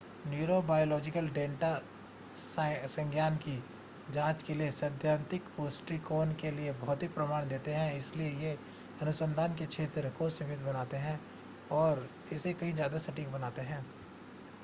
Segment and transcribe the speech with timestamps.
[0.27, 1.67] neurobiological data
[2.35, 3.53] संज्ञान की
[4.11, 8.57] जांच के लिए सैद्धांतिक दृष्टिकोण के लिए भौतिक प्रमाण देते है इसलिए ये
[9.01, 11.19] अनुसंधान के क्षेत्र को सीमित बनाते हैं
[11.75, 13.83] और इसे कहीं ज़्यादा सटीक बनाते हैं